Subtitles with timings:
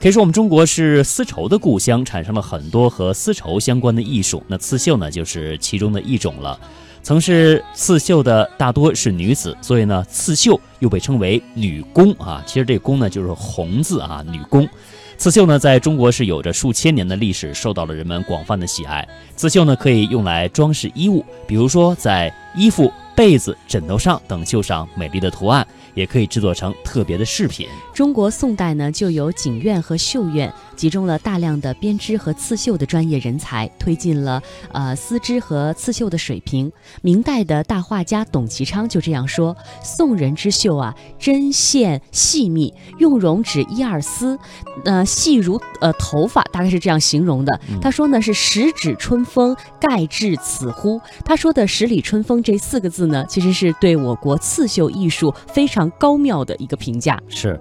[0.00, 4.40] 可以说，我们中国是丝绸的故乡，产生了很多和丝绸相关的艺术。
[4.46, 6.56] 那刺绣呢，就是其中的一种了。
[7.02, 12.40] 曾是刺绣的大多是女子，所以呢，刺绣又被称为女工啊。
[12.46, 14.68] 其实这“工”呢，就是红字啊，女工。
[15.16, 19.04] 刺绣呢，在中国是有着数千年的历史，受到了人们广泛的喜爱。
[19.34, 22.92] 刺绣呢，可以用来装饰衣物，比如说在衣服。
[23.18, 27.66] 被子、枕头上等绣上美丽的图案，也可以制作成特别的饰品。
[27.92, 36.70] 中国宋代呢，就有景院和绣院，集中了大量的编织和刺绣的专业人才，推进了呃丝织和刺绣的水平。
[37.02, 44.38] 明代的大画家董其昌就这样说：“宋人之绣啊，针线细密，用绒指一二丝，
[44.84, 47.60] 呃细如呃头发，大概是这样形容的。
[47.82, 51.00] 他说呢是十指春风，盖至此乎？
[51.24, 53.07] 他说的十里春风这四个字。
[53.08, 57.20] 呢，其实是对我国刺绣艺术非常高妙的一个评价。
[57.28, 57.60] 是，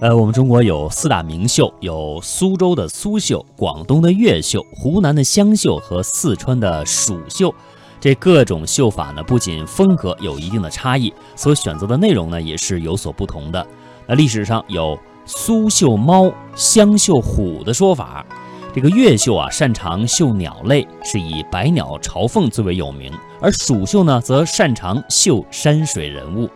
[0.00, 7.54] 呃，我们中国有四大名绣，有苏州的苏绣、广东的越绣、湖南的湘绣和四川的蜀绣。
[8.00, 13.64] 这各种绣法呢，不仅风格有一定的差异，所选择的内容呢，也是有所不同的。
[14.06, 18.26] 那历史上有苏绣猫、湘绣虎的说法。
[18.74, 26.48] 这个越绣啊，擅长绣鸟类，是以百鸟朝凤最为有名；而蜀绣呢，则擅长绣山水人物。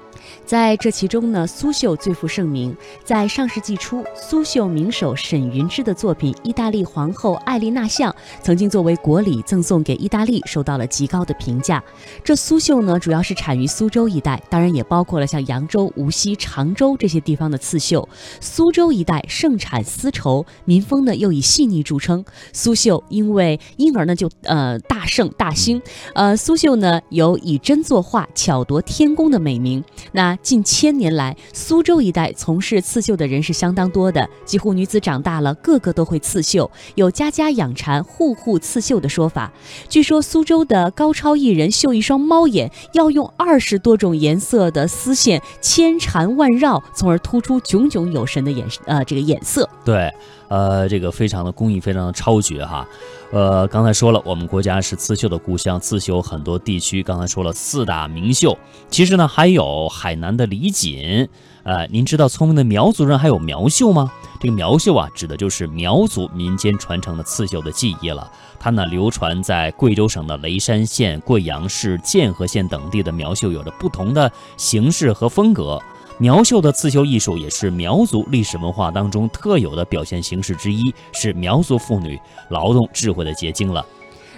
[0.45, 2.77] 在这其中呢，苏绣最负盛名。
[3.03, 11.83] 在上世纪初，苏绣名手沈云芝的作品《意大利皇后艾丽娜像》曾经作为国礼赠送给意大利，受到了极高的评价。
[12.23, 18.09] 这苏绣呢，主要是产于苏州一带，当然也包括了像扬州、无锡、常州这些地方的刺绣。
[18.41, 22.25] 苏州一带盛产丝绸，民风呢又以细腻著称。
[22.53, 25.83] 苏绣因为因而呢就呃大盛大兴。
[26.15, 29.83] 呃，苏绣呢有以针作画、巧夺天工的美名。
[30.13, 39.53] 那近千年来，苏州一带从事刺绣的人是相当多的，几乎女子长大了，个个都会刺绣，有家家养蚕、户户刺绣的说法。
[39.89, 49.69] 据说苏州的高超艺人绣一双猫眼，要用二十多种颜色的丝线千缠万绕，从而突出炯炯有神的眼呃这个眼色。
[49.85, 50.13] 对。
[50.49, 52.87] 呃，这个非常的工艺非常的超绝哈，
[53.33, 58.59] 呃，刚才说了，我们国家是刺绣的故乡，刺绣很多地区，刚才说了四大名绣，
[58.91, 61.29] 其实呢还有海南的李锦，
[61.63, 64.11] 呃，您知道聪明的苗族人还有苗绣吗？
[64.41, 68.29] 这个苗绣啊，指的就是苗族民间传承的刺绣的技艺了，
[68.59, 75.81] 它呢流传在贵州省的雷山县、贵阳市、剑河县等地的苗绣有着不同的形式和风格。
[76.19, 82.19] 苗绣的刺绣艺术也是苗族历史文化当中特有的表现形式之一，是苗族妇女
[82.49, 83.85] 劳动智慧的结晶了。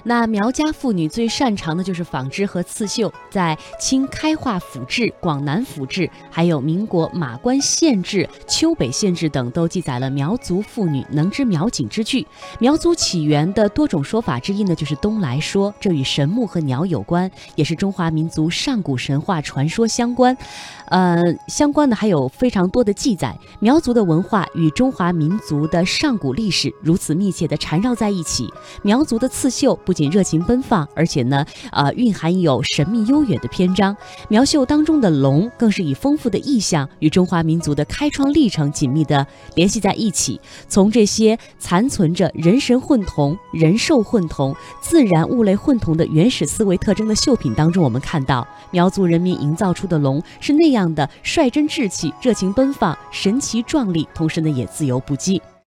[0.09, 12.27] 那苗家妇女最擅长的就是纺织和刺绣，在清开化府志、广南府志，还有民国马关县志、丘北县志等，都记载了苗族妇女能织苗锦之句。
[12.59, 20.35] 苗族起源的多种说法之一呢，就是东来说，这与神木和鸟有关，也是中华民族上古神话传说相关。
[20.87, 23.39] 呃，相关的还有非常多的记载。
[23.61, 28.49] 苗族的文化与中华民族的上古历史如此密切地缠绕在一起。
[28.83, 33.97] 苗族的刺绣不不仅热情奔放，而且呢，呃，蕴含有神秘悠远的篇章。
[34.29, 39.27] 苗绣当中的龙，更是以丰富的意象与中华民族的开创历程紧密地
[39.57, 40.41] 联系在一起。
[40.69, 50.95] 从这些残存着人神混同、人兽混同、自然物类混同的原始思维特征的绣品当中，我们看到苗族人民营造出的龙是那样。
[50.95, 55.41] 的率真志气、热情奔放、神奇壮丽，同时呢也自由不羁。